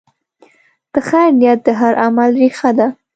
[0.93, 2.87] د خیر نیت د هر عمل ریښه ده.